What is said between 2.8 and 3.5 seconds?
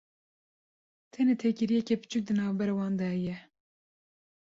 de heye.